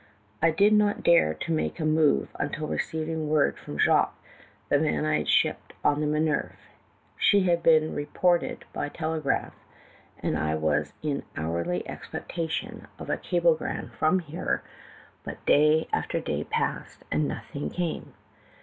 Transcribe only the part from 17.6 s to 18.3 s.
came.